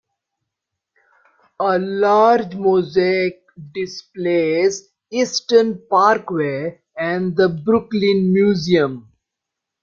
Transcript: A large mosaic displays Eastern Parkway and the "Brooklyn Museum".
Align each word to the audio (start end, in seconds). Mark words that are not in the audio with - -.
A 1.59 1.77
large 1.77 2.55
mosaic 2.55 3.43
displays 3.71 4.89
Eastern 5.11 5.79
Parkway 5.91 6.79
and 6.97 7.35
the 7.37 7.47
"Brooklyn 7.47 8.33
Museum". 8.33 9.11